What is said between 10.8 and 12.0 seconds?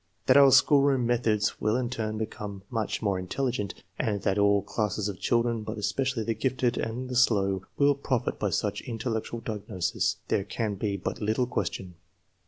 but little question.